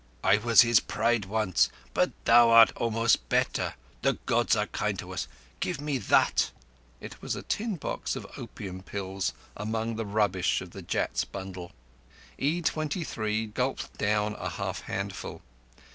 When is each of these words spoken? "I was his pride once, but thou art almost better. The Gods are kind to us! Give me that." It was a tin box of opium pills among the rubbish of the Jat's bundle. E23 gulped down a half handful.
"I 0.23 0.37
was 0.37 0.61
his 0.61 0.79
pride 0.79 1.25
once, 1.25 1.69
but 1.93 2.11
thou 2.25 2.49
art 2.49 2.71
almost 2.75 3.29
better. 3.29 3.75
The 4.01 4.13
Gods 4.25 4.55
are 4.55 4.65
kind 4.65 4.97
to 4.97 5.13
us! 5.13 5.27
Give 5.59 5.79
me 5.79 5.99
that." 5.99 6.49
It 6.99 7.21
was 7.21 7.35
a 7.35 7.43
tin 7.43 7.75
box 7.75 8.15
of 8.15 8.25
opium 8.35 8.81
pills 8.81 9.31
among 9.55 9.97
the 9.97 10.05
rubbish 10.07 10.59
of 10.59 10.71
the 10.71 10.81
Jat's 10.81 11.23
bundle. 11.23 11.71
E23 12.39 13.53
gulped 13.53 13.95
down 13.99 14.33
a 14.39 14.49
half 14.49 14.81
handful. 14.81 15.43